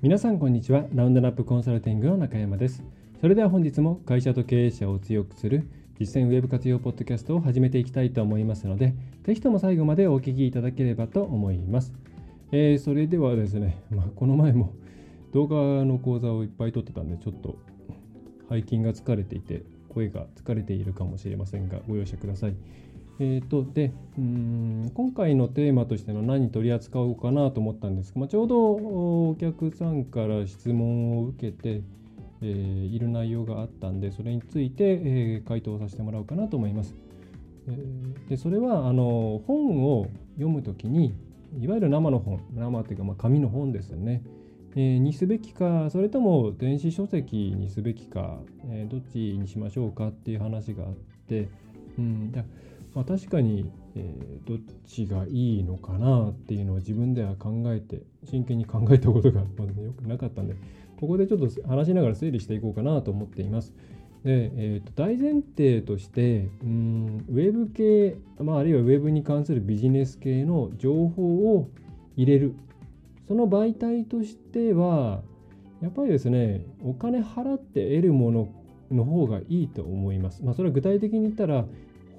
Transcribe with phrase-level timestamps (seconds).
[0.00, 0.84] 皆さんこんにちは。
[0.94, 2.84] ラウンドナップコンサルティングの中山です。
[3.20, 11.92] それでは本日も会社と経営者を強くする実践ウェブ活用ポッドキャストを始めていきたいと思いますのでぜひとも最後までお聞きいただければと思います、
[12.52, 14.72] えー、それではですね、まあ、この前も
[15.34, 17.58] 動画の講座をいっぱい撮ってたんでちょっと
[18.48, 22.54] 背筋が疲れていて声が疲れているかもしれませんがご容赦ください。
[23.20, 28.56] えーと、でうん今回のテーマとしての何取り扱おうかなと思ったんですが、まあ、ちょうど
[29.30, 31.82] お客さんから質問を受けて、
[32.42, 36.94] えー、いる内容があったんでそれについて、えー、回答させてもらおうかなと思います。
[37.66, 41.12] えー、でそれはあの本を読むときに
[41.60, 44.22] いわゆる生の本生というか、まあ、紙の本ですよね、
[44.76, 48.38] えー、にすべきかそれとも電子書籍にすべきか、
[48.70, 50.92] えー、どっちにしましょうかっていう話があっ
[51.28, 51.48] て、
[51.98, 52.32] うん、
[52.98, 60.56] まあ、確かに、えー、どっちがいいのかなっていうのを自分では考えて真剣に考えたことが まだよくなかったんで
[60.98, 63.72] ここでちょっと話しながら整理していこうかなと思っています。
[64.24, 71.68] でえー、と大前提としてうんウェブ系、まあ、あるいはウェブに関するビジネス系の情報を
[72.16, 72.54] 入れる
[73.28, 75.22] その媒体としては
[75.80, 78.48] やっぱりですねお金払って得るもの
[78.90, 80.44] の方がいいと思います。
[80.44, 81.64] まあ、それは具体的に言ったら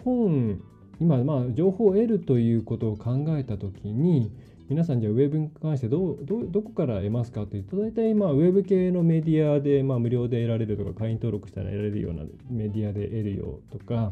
[0.05, 0.61] 本
[0.99, 4.31] 今まあ情報を得るということを考えた時に
[4.69, 14.11] 皆さんじゃあウェブに関してどどどこから得ますかというと大体まあウェブ系のメディアでまあ無料で得られるとか会員登録したら得られるようなメディアで得るよとか、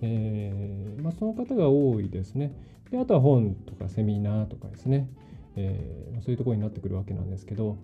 [0.00, 2.52] えーまあ、その方が多いですね。
[2.90, 5.08] であとは本とかセミナーとかですね、
[5.56, 7.76] えー、そういうところになってくるわけなんですけど、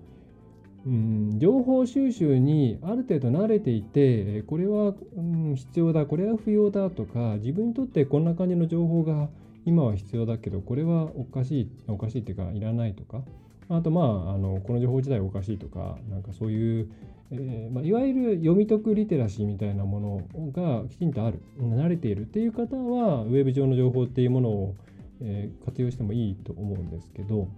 [0.86, 9.28] うん、情報収集にある程度慣れていてこれは、うん、必要だこれは不要だとか自分にとってこんな感じの情報が
[9.64, 13.22] 今は必要だけどこれはおかしいおかしいっていうかいらないとか。
[13.68, 16.88] あとまああのこの情報自体おかしいとかなんかそういう、
[17.32, 24.76] えー、まあ、いわゆる読み解くリテラシーみたいなものがきちんとある慣れているっていう方はウェブ上の情報っていうものを、
[25.20, 27.48] えー、活用してもいいと思うんですけど。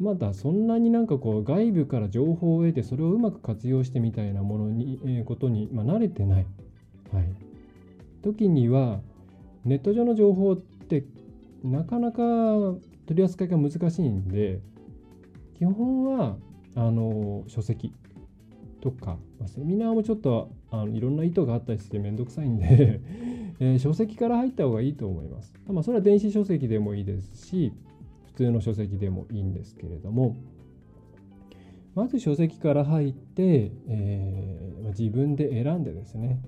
[0.00, 6.46] まだそんなになんかこう外部から情報を得てそれをうまく活用してみたいなものに、えー、ことに、まあ、慣れてない、
[7.12, 7.24] はい、
[8.22, 9.00] 時には
[9.64, 11.04] ネット上の情報って
[11.64, 12.18] なかなか
[13.06, 14.60] 取り扱いが難しいんで
[15.58, 16.36] 基本は
[16.76, 17.92] あの書籍
[18.80, 23.00] とか、まあ、セミナーもちょっとあのいろんな意図があったりしてめんどくさいんで
[23.60, 25.52] えー、書籍から入った方がいいと思います。
[25.66, 27.72] まあ、それは電子書籍でもいいですし、
[28.38, 30.36] 通の書籍でもいいんですけれども
[31.96, 36.40] まず書籍から入って、えー、自分で選んでですね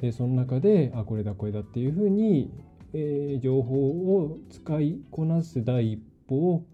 [0.00, 2.50] でその中であこれだこれだっていうふうに、
[2.92, 3.76] えー、情報
[4.18, 6.64] を使いこなす第一歩を、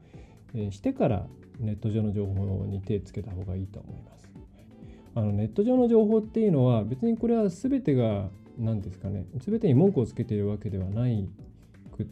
[0.55, 1.27] え、してから
[1.60, 4.28] ネット上の情報に手をつけた方がいいと思います。
[5.15, 11.28] あのネット上の情報っていうのは別にこれは全てが何ですかね全てに文句をつけているわけではない
[11.94, 12.06] くっ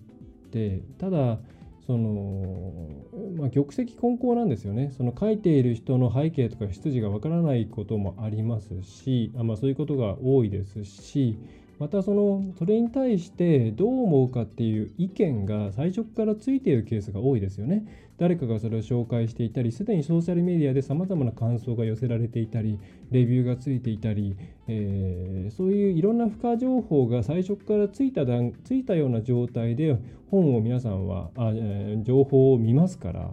[0.53, 1.39] てただ
[1.87, 4.93] その、まあ、玉石混交なんですよね。
[4.97, 11.39] その書いている人の背景とか出自がわからないこともありますし、あまあ、そういうことが多いですし、
[11.81, 18.11] またそのそれに対してどう思うかっていう意見が最初からついているケースが多いですよね。
[18.19, 22.79] 誰かがそれを紹介していたり、すでにソーシャルメディアでさまざまな感想が寄せられていたり、
[23.11, 24.37] レビューがついていたり、
[24.69, 29.99] えー、そういういろんな付加情報が最初からついた段ついたような状態で
[30.31, 33.33] 本を皆さんはあ、えー、情報を見ますから、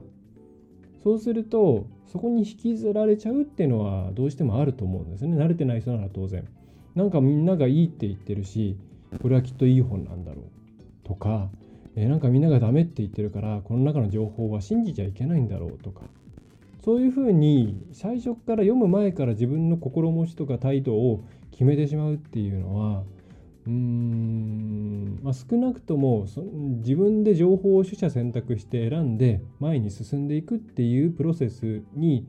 [1.04, 5.36] そうするとそこに引きずられちゃうっていうのはどうしてもあると思うんですね。
[5.36, 6.48] 慣れてない人なら当然。
[6.98, 8.76] なんかみんながいいって言ってるし
[9.22, 11.48] これはきっといい本なんだろうとか、
[11.96, 16.02] えー、なんかみんながダメって言ってるからこの中の情報は信じちゃいけないんだろうとか。
[16.84, 21.22] そういうふうに最初から読む前から自分の心持ちとか態度を
[21.52, 23.04] 決めてしまうっていうのは
[23.66, 26.28] うーん、まあ、少なくとも
[26.78, 32.26] 自分で情報を取捨選択して選んで前に進んでいくっていうプロセスに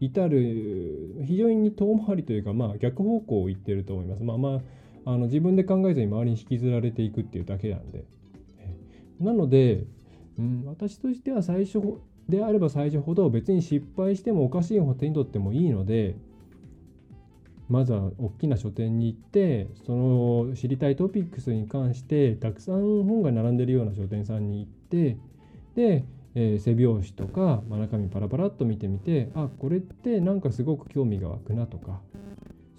[0.00, 4.22] 至る非常に遠回りというか、まあ、逆方向を行ってると思います。
[4.22, 4.62] まあま
[5.04, 8.04] あ、あの自分で考えずに周りに引きずられていくっていうだけなんで。
[9.20, 9.84] なので、
[10.38, 11.80] うん、私としては最初
[12.28, 16.16] であれば最初ほど別に失敗してもおかしい方手に取ってもいいので、
[17.68, 25.18] まずは大きな書店に行ってその知りたいトピックスに関してたくさん本が並んでるような書店さんに行って
[25.76, 26.04] で、
[26.34, 32.00] えー、背表紙とか、まあ、中身パラパラっと見てみてあこれってなんかすごく興味が湧くなとか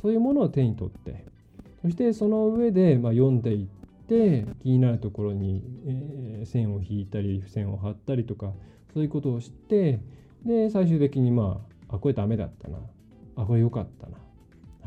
[0.01, 1.25] そういうものを手に取って
[1.81, 3.67] そしてその上で、まあ、読んでいっ
[4.07, 8.53] て気になるところに、えー、線を引いたり付箋を貼ったりとか
[8.93, 9.99] そういうことをして
[10.45, 12.77] で最終的にまああこれダメだったな
[13.35, 14.17] あこれ良かったな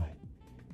[0.02, 0.16] はい。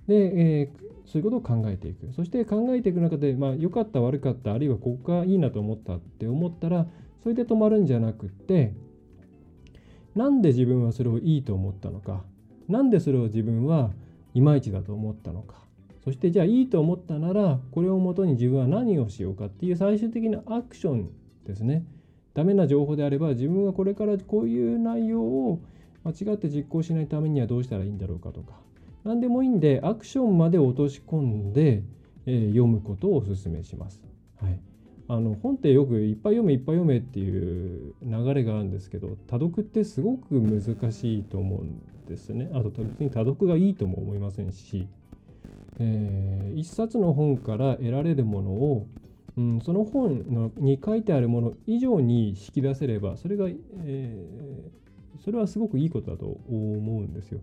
[0.06, 2.12] で、えー、そういうことを考えていく。
[2.12, 6.86] そして考えていく中で、まあ、良かった悪かったあるいはここがいいなと思ったって思ったら
[7.22, 8.72] それで止まるんじゃなくって
[10.14, 12.24] なんで自分はそれをいいと思ったのか？
[12.68, 13.90] なんでそれを自分は
[14.34, 15.56] いまいちだと思ったのか？
[16.04, 21.10] そしてじゃあいいと思ったならこれをもとに自分は何をしようかっていう最終的なアクション
[21.46, 21.84] ですね。
[22.32, 25.60] ダメな情報であれば自分はこれからこういう内容を
[26.04, 28.54] 間違って実行しないためにはどうしたらいいんだろうかとか。
[29.04, 31.82] 何でもいいんでアクションまで落とし込んで、
[32.26, 34.00] えー、読むことをお勧めします。
[34.40, 34.58] はい、
[35.12, 40.62] あの本ってよくいっぱい読めいっぱい読めっていう流れがあるんですけど多読ってすごく難
[40.92, 42.48] しいと思うんですね。
[42.52, 44.86] あと別に多読がいいとも思いませんし、
[45.80, 48.86] えー、一冊の本から得られるものを、
[49.36, 57.40] うん、その本のに書いてあるもの以上に引き出せればそれが、えー、それはすごくいいことだと思うんですよ。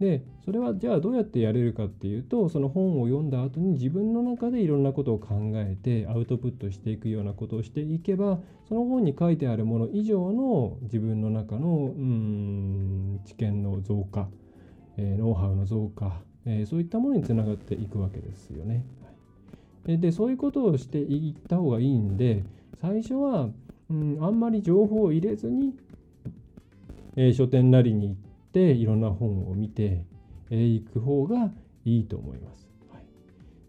[0.00, 14.28] でそれはじゃあどうやってやれるかっていうとその本を読んだ後に自分の中でいろんなことを考えてアウトプットしていくようなことをしていけばその本に書いてあるもの以上の自分の中のうん知見の増加、
[14.96, 18.86] えー、ノウハウの増加、えー、そういったものにつながっていくわけですよね。
[19.84, 22.42] はい、でそういうことをしていった方がいいんで
[22.80, 23.50] 最初は
[23.90, 25.74] うんあんまり情報を入れずに、
[27.16, 30.04] えー、書店なりに行ってっていろんな本を見て
[30.50, 31.52] いく方が
[31.84, 32.68] いいと思います。
[32.92, 33.04] はい、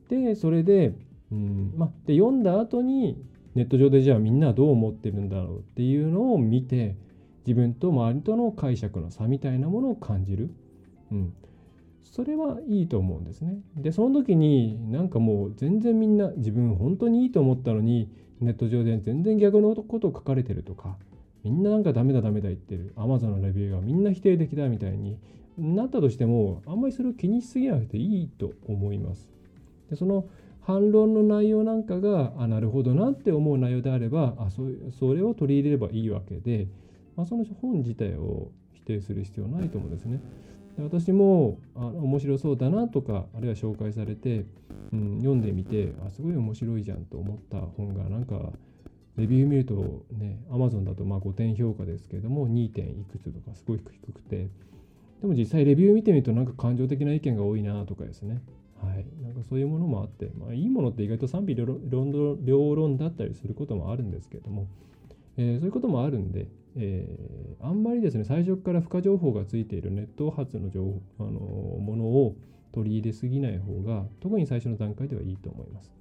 [0.09, 0.95] でそれで,、
[1.31, 3.23] うんまで読んだ後に
[3.53, 6.95] ネット上でじゃあみんなどう思ってるんだろうっていうのを見て
[7.45, 10.49] 自分と周りとの解釈の差みたいなものを感じる。
[11.11, 11.33] うん、
[12.01, 13.59] それはいいと思うんですね。
[13.77, 20.97] でその時になんかもう全然みんな自分本当にいいと思ったのにネット上で全然逆のことを書かれてるとか
[21.43, 25.17] みんななんかダメだダメだ言ってる Amazon のレビューがみんな否定的だみたいに
[25.57, 29.29] なったとしてもあんまりそれを気にしすぎなくていいと思います。
[29.89, 30.25] でその
[30.61, 34.61] 反論の内容なんかがあなるほどなって思う内容であればあそ
[34.99, 36.67] それを取り入れればいいわけで、
[37.15, 40.19] まあ、その本自体を否定する必要ないと思うんですね。
[40.77, 44.45] で私もあ面白そうだなとかあるいは紹介されて、
[44.93, 48.53] うん、読んでみてあすごい面白いじゃんと思った本がなんか
[49.21, 52.69] レビュー見るとね、Amazon だとまあ5点評価ですけれども、2.
[52.69, 54.47] 点いくつとかすごい低くて、
[55.21, 58.41] でも実際レビュー見てみるとなんか感情的な意見が多いなとかですね。
[58.81, 59.05] はい。
[59.23, 61.65] なんかそういうものもあって、まあいいものって意外と賛否両
[62.75, 64.67] 論だったりすることもあるんですけれども、
[65.37, 72.35] えー、そういうこともあるんで、えー、あんまりですね、最初から付加情報がついているネット発の情報、あのものを
[72.73, 76.00] 取り入れすぎない方が、特に最初の段階ではいいと思います。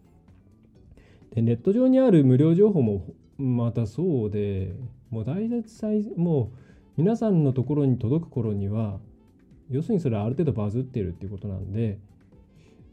[1.34, 4.74] でネット上にある無料情報もまたそうで
[5.10, 6.58] もう大体もう
[6.96, 8.98] 皆さんのところに届く頃には
[9.70, 11.98] 要するにそれはある程度バズってるっていうことなんで、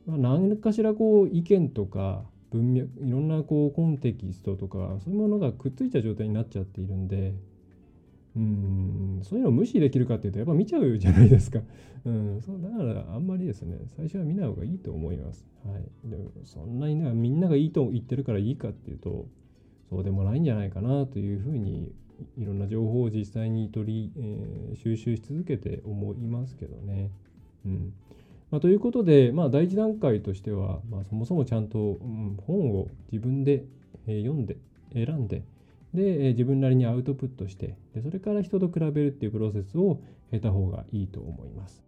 [0.06, 7.34] まあ、何かしらこう意見とか文脈いろんなこうコンテキストとかそういうものがくっついた状態になっちゃっているんで
[8.38, 11.60] うんそういうのを無視できるかっていうとやっぱ見ちゃうじゃないですか。
[12.06, 15.46] うん、そうだからあんまりですね最初は見ない方がいいと思います。
[15.66, 19.26] はい、でそんなにねみんながいいと言ってるからいいかっていうと
[19.90, 21.92] そうでもないんじゃないかなというふうに
[22.38, 27.10] いろんな情報を実際に取り、えー、収集し続けて思いますけどね。
[27.66, 27.94] うん
[28.52, 33.66] まあ、ということで、まあ、第一段階としては、まあ、そもそもちゃんと、うん、本を自分で、
[34.06, 34.58] えー、読んで
[34.94, 35.44] 選んで
[35.98, 40.00] で、え自分なりにアウトプットしてで、それから人と比べるっていうプロセスを
[40.32, 41.84] 経た方がいいと思います。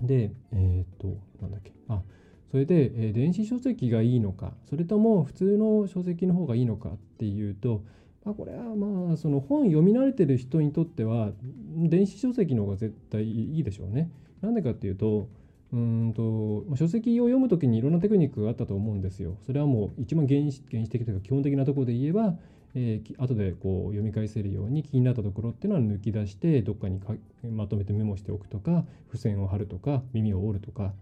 [0.00, 1.72] で、えっ、と、なんだっけ。
[1.88, 2.02] あ、
[2.50, 7.84] それで、え、電子書籍がいいのか、それとも普通の書籍の方がいいのかっていうと、
[8.24, 11.32] まあ、これはまあ、その本読み慣れてる人にとっては、
[11.76, 14.10] 電子書籍の方が絶対いいでしょうね。
[14.40, 15.28] なんでかっていうと、
[15.72, 19.38] うんと書籍を読むときにいろんなテクニックがあったと思うんですよ。
[19.46, 22.36] それはもう一番原始原始的というか基本的なところで言えば、
[22.74, 27.14] えー、後でこう読み返せるように気になったところっていうのは抜き出してどっかにか
[27.50, 30.92] まとめてメモしておくとか付箋を貼るとか耳を折るとか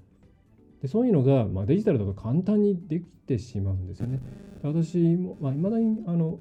[0.82, 4.18] でそういうのが、まあ、デジタルだと簡単にできてしまうんですよね。
[4.62, 6.38] 私も、まあ、未だにあの、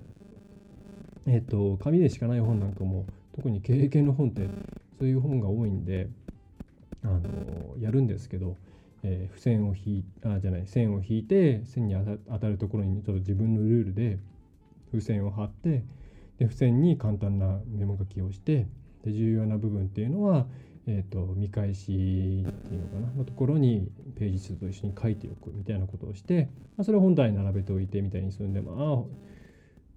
[1.26, 3.06] えっ、ー、と紙でしかない本なんかも
[3.36, 4.50] 特に経験の本って
[4.98, 6.10] そういう本が多いんで
[7.04, 7.20] あの
[7.80, 8.58] やるんですけど、
[9.04, 11.96] えー、付箋を引いあじゃない線を引いて線に
[12.30, 14.20] 当たるところにちょっと自分のルールで
[14.92, 15.84] 付箋を貼って
[16.38, 18.68] で付箋に簡単なメモ書きをして
[19.04, 20.46] で重要な部分っていうのは、
[20.88, 23.14] えーと、見返しっていうのかな？
[23.18, 28.76] のところにページ数と一緒に書いておくみたいなことをして、まあ、それを本棚に並べておいてみたいにするんでまあ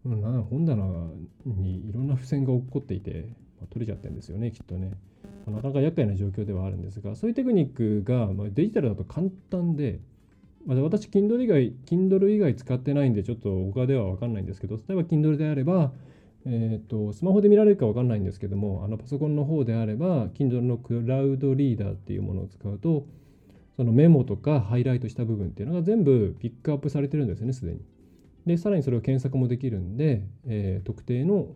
[0.05, 0.85] 本棚
[1.47, 3.29] にいろんな付箋が起こっていて、
[3.61, 4.93] まあ、取れちゃってるんですよねきっとね。
[5.47, 10.01] なかなか厄介な状況ではあるんですがそういうテクニックが、まあ、デジタルだと簡単で、
[10.67, 15.93] 私 Kindle 以外 Kindle 以外使ってないんでちょっと他では分かんないんですけど例えば Kindle であれば
[16.45, 23.07] えーと、スマホで見られるか分かんないんですけどもあのパソコンの方であれば Kindle のクラウドリーダーっていうものを使うと
[23.77, 27.81] そのメモとかハイライトした部分っていうのが全部ピックアップされてるんですねすでに。
[28.47, 31.55] でさらにそれを検索もできるんで、えー、特定の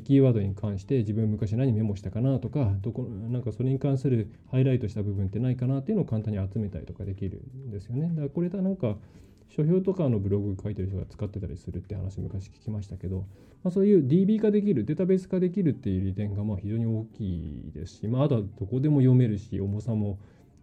[0.00, 8.08] キーワードに関して自分昔何メモしたかなとかどこなんかそれに関するハイライトした部分ってないかなっていうのを簡単に集めたりとかできるんですよね。
[8.08, 8.96] だからこれだなんか
[9.48, 13.18] 書評とかのブログ書いてる人が使ってたりするって話昔聞きましたけど、
[13.62, 20.18] まあ、そういう DB 化できるデータベース化できるっていう利点がまあ非常に大きいですし、まあ、あとはどこでも読めるし重さも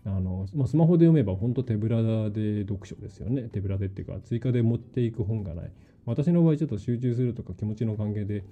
[0.06, 5.72] あの、まあ、スマホで読めば本当手ぶらで読書ですよね手ぶらでっていうか追加で持っていく本がない
[6.06, 8.44] 私の場合ちょっと集中するとか気持ちの関係で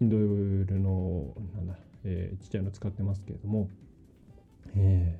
[0.00, 1.74] Kindle のなんだ、
[2.04, 3.68] えー、ちっちゃいの使ってますけれども、
[4.76, 5.18] え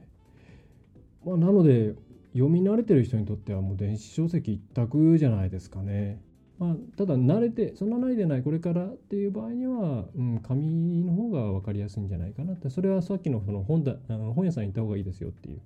[1.24, 1.94] ーまあ、なので
[2.32, 6.20] 読み慣れてる人にとってはもう電子書籍一択じゃないですかね。
[6.58, 15.60] まあ、ただ慣れてそんなないでないこれからっていう場合には、うん、紙の方が分かりやすいんじゃないかなってそれはさっきのその本だ本屋さん行った方がいいですよっていう、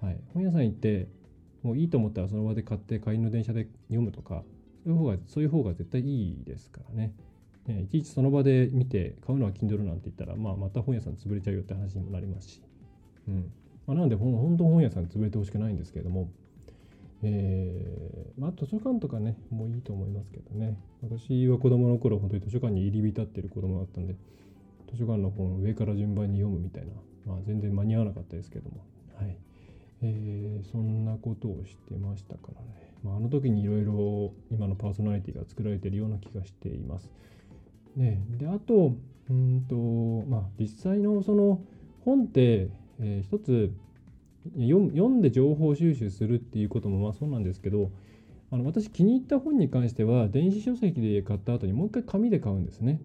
[0.00, 1.08] はい、本屋さん行って
[1.64, 4.44] もういいと思ったらその場で買って帰りの電車で読むとか
[4.84, 7.12] そういう方がそういう方が絶対いいですからね。
[7.66, 12.62] ねいちいちその場で見て買うのは Kindle なんて言ったら、まあ、また本屋さん潰れちゃうよって話にもなりますし。
[13.28, 13.52] うん。
[13.86, 16.28] まあ、なので本当本屋さん潰れてほしくないんですけれども、
[17.22, 20.76] えーまあ、図書館とかねもういいと思いますけどね。
[21.02, 24.14] 私は子供の頃本当に図書館に入り浸ってる子供だったんで
[24.90, 26.92] 図書館の本を上から順番に読むみたいな、
[27.26, 28.84] まあ、全然間に合わなかったですけども、
[29.16, 29.36] はい。
[30.02, 37.10] えー、そんなことをしてましたからね、まあ、あの時にいろいろ今のパーソナリティが作られているような気がしています。
[37.96, 38.94] ね、であと
[39.28, 39.74] うんと、
[40.28, 41.60] まあ、実際のその
[42.04, 42.68] 本って
[43.00, 43.72] えー、一つ
[44.54, 47.90] 読んで情報収集するっていうこともまあそうなんですけど
[48.52, 53.00] あの私気に入った本に関しては電子書籍で買った後にもう一回紙で買うんですね。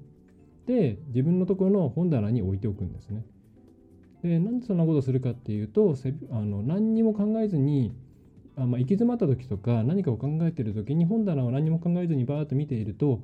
[0.68, 3.26] で自分のところの本棚に置いておくんですね。
[4.22, 5.96] でなんでそんなことするかっていうと
[6.30, 7.92] あの何にも考えずに
[8.56, 13.20] あ、まあ、行き詰まった時とか何かを考えてる時に本棚を何も考えずにバーッと見ていると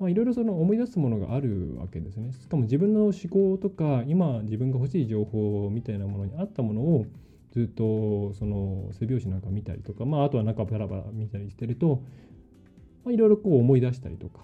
[0.00, 2.32] いろいろその思い出すものがあるわけですね。
[2.32, 7.06] しかも自分の思考とか今自分が欲しい情報みたいなものに合ったものを
[7.52, 12.02] ずっとその背拍子なんか見たりとか、まあ、あとは中バラバラ見たりしてると
[13.06, 14.40] いろいろこう思い出したりとか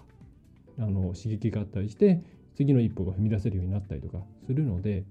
[0.78, 2.22] あの刺激があったりして
[2.56, 5.04] 次の一歩が踏み出せるようになったりとかするので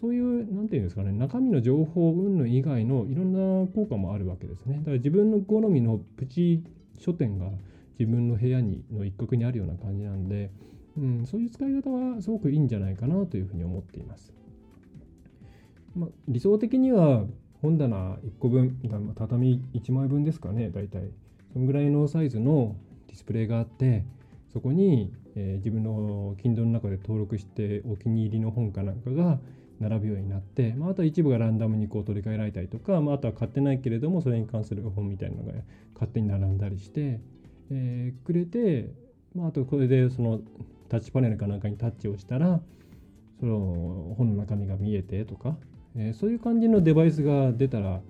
[0.00, 4.78] そういう何て言うんですかね中身の情報云々以外のいろんな効果もあるわけですね。
[4.78, 6.64] だから自分の好みのプチ
[6.98, 7.50] 書店が
[8.00, 10.50] 自分の部屋にの一角にあるような感じなんで、
[10.96, 14.32] うん、そういう使い方はすごくいいんじゃないかなというふうに思っています。
[15.94, 17.24] まあ、理想的には
[17.60, 18.78] 本棚1個分、
[19.14, 21.10] 畳1枚分ですかね、大体。
[21.52, 22.74] そのぐらいのサイズの
[23.08, 24.06] ディスプレイがあって、
[24.50, 29.38] そこに、えー、自分の Kindle の中で登録してお気に入りの本かなんかが
[29.78, 35.52] 並ぶようになって、まあ、あとは一部がランダムにこう取り替えられたりとか、まあ、あとは買ってないけれどもそれに関する本みたいなのが
[35.94, 37.20] 勝手に並んだりして、
[37.70, 38.90] えー、くれて、
[39.34, 40.40] まあ、あとこれでその
[40.88, 42.60] タッチパネルかなんかにタッチをしたら
[43.38, 45.56] その本の中身が見えてとか、
[45.96, 48.00] えー、そういう感じのデバイスが出たら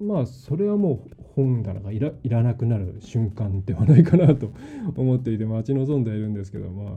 [0.00, 4.52] まあそれはもう本棚がいらいらなくなる瞬間ではないかなと
[4.96, 6.94] 思っていて待ち望んでいるんですけどまあ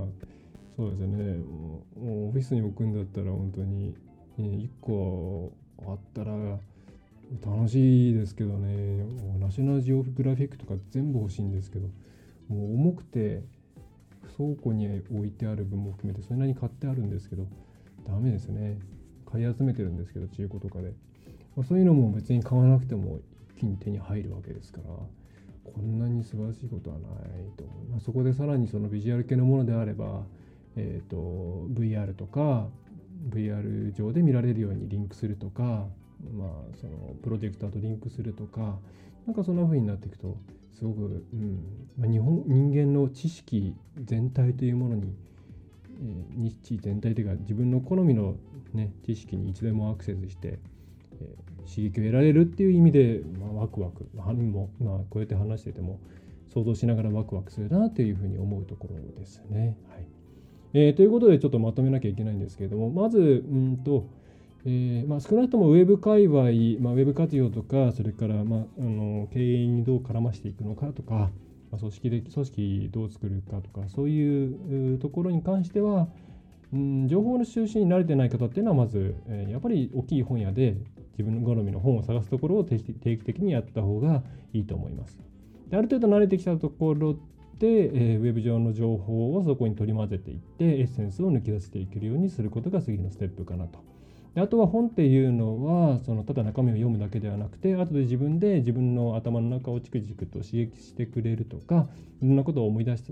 [0.75, 1.37] そうですね。
[1.37, 3.95] もうオフィスに置くんだったら本当に
[4.37, 5.51] 1個
[5.87, 6.59] あったら
[7.45, 9.05] 楽しいですけどね。
[9.39, 11.87] ナショナルジオグラフィックとか全部欲しいんですけど。
[12.49, 13.43] もう重くて
[14.37, 17.47] 倉庫に置いてある分も含めてそれなりに買ってあるんですけど
[18.07, 18.79] ダメですね。
[19.29, 20.93] 買い集めてるんですけど中古とかで、
[21.57, 23.19] まあ、そういうのも別に買わなくても
[23.57, 27.07] 一気に手に入るわけですからこんなに素晴らしいことはない
[27.57, 30.23] と思いますそこでさらにそのビジュアル系のものであれば、
[30.77, 32.67] えーと VR とか
[33.29, 35.87] VR 上で見られるようにリンクするとか
[36.33, 38.77] まあ、そのプロジェクターとリンクするとか
[39.25, 40.37] なんかそんな風になっていくと
[40.73, 41.59] すごく、うん
[41.97, 45.13] まあ、日本人間の知識全体というものに、
[46.01, 48.35] えー、日全体というか自分の好みの、
[48.73, 50.59] ね、知識にいつでもアクセスして
[51.21, 55.99] えー、刺激を得られるっていう意味で、まあ、ワクワク何も、まあ、こうやって話してても
[56.53, 59.77] 想像しながらワクワクするなというふうに思うところですね。
[59.89, 60.07] はい
[60.73, 63.21] えー、ということでちょっとまとめなきゃいけないんですけれどもまずう
[63.55, 64.05] んと、
[64.69, 66.43] えーまあ、少なくともウェブ界隈、
[66.81, 71.13] まあ、ウェブ活用とかそれから、まあ、あの経営にどう絡ましていくのかとか、
[71.71, 76.09] まあ、組織で組織どう作るかとかそういうところに関しては、
[76.73, 80.75] うん、情報の収集に慣れてない方っていうのはまず、えー、やっぱり大きい本屋で
[81.17, 84.21] 自分の好みの本を探すところを定期的にやった方が
[84.51, 85.17] いいと思います。
[85.69, 87.13] である程度慣れてきたところ
[87.57, 87.67] で、
[88.13, 93.79] えー、ウェブ上の情報をそこに取り混ぜていってエッセンスを抜き出していけるようにすることが次のステップかなと。
[94.37, 101.87] であとは本っていうのはそのただ中身を読むだけではなくて後で自分で自分の頭の中をチクチクと刺激してくれるとか
[102.21, 103.03] いろんなことを思い出し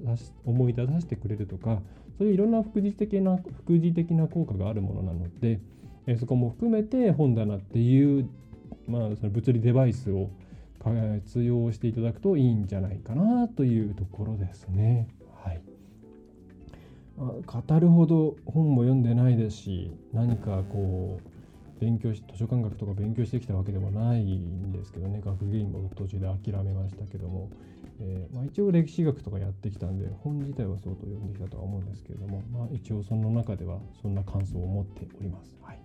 [0.45, 1.81] 思い出させてくれるとか
[2.19, 5.59] そういういろんな副次的な副次的な効果があるものなので、
[6.05, 8.29] え、そこも含めて本棚っていう、
[8.87, 10.29] まあ、その物理デバイスを
[10.79, 15.07] 活用していただくといいんじゃないかなというところですね。
[17.45, 27.49] 語るほど本も読んでないですし何かこう勉強し図書館学とか勉強してきたわけでもないんですけどね学芸員も途中で諦めましたけども、
[27.99, 35.55] えー、まあ、一応歴史学とかやってきたんで本自体は相当読んできたとは思うんですけれども、まあ、一応その中ではそんな感想を持っております。
[35.61, 35.79] はい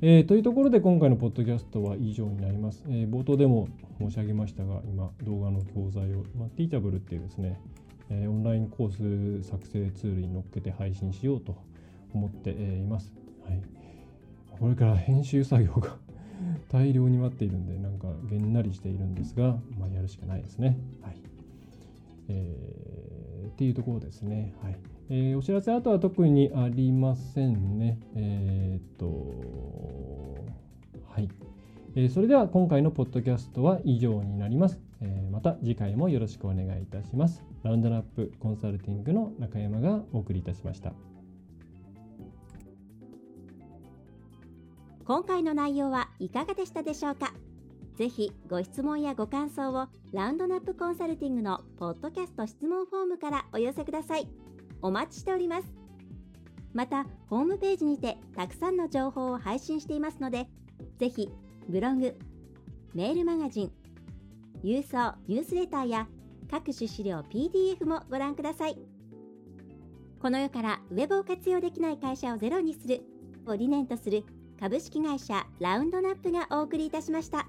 [0.00, 2.84] えー、というところで今回のポッドキャストは以上になります。
[2.88, 3.68] えー、冒頭でも
[3.98, 7.58] 申し上げましたが、今、動画の教材を、まあ、Teachable っていうですね、
[8.10, 11.56] えー、オンラインコース作成ツールに乗っけて配信しようと
[12.14, 13.12] 思っています。
[13.44, 13.62] はい、
[14.58, 15.96] これから編集作業が
[16.68, 20.78] 大量に待っているんで、なんかげんなりしているんですが、まあ、やるしかないですね。
[21.02, 21.16] はい
[22.28, 24.54] えー、っていうところですね。
[24.62, 24.76] はい
[25.10, 27.98] えー、お知らせあとは特にありませんね。
[28.14, 30.44] えー、っと、
[31.06, 31.28] はい、
[31.94, 32.08] え。
[32.08, 34.87] それでは今回のポッドキャストは以上になります。
[35.00, 37.44] えー、また次回もよろしくお願いいたします。
[37.62, 40.92] ラウンドナップコンサルティングの中山がお送りいたしました。
[45.04, 47.32] 今回の内容はいかがでしたでしょうか？
[47.96, 54.28] ぜひご質問やご感想をラウンドナップコンサルティングのポッドキャスト質問フォームからお寄せください。
[54.82, 55.72] お待ちしております。
[56.74, 60.46] また、ホームページにてたくさんの情報を配信していますので、
[60.98, 61.28] ぜひ
[61.68, 62.16] ブログ、
[62.94, 63.72] メールマガジン、
[64.64, 66.08] 郵送ニュースレターや
[66.50, 68.78] 各種資料 PDF もご覧ください。
[70.20, 73.02] この世からウェブを活用できない会社をゼロにする
[73.46, 74.24] を理念とする
[74.58, 77.46] 株式会社ラウンドナップがお送りいたしました。